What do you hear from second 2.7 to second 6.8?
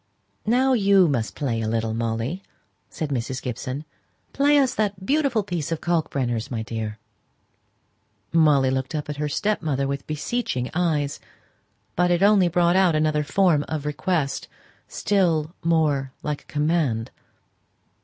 said Mrs. Gibson; "play us that beautiful piece of Kalkbrenner's, my